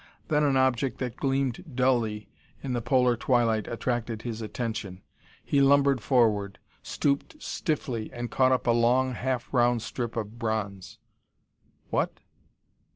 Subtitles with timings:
[0.29, 2.27] Then an object that gleamed dully
[2.63, 5.03] in the polar twilight attracted his attention.
[5.45, 10.97] He lumbered forward, stooped stiffly and caught up a long, half round strip of bronze.
[11.91, 12.19] "What?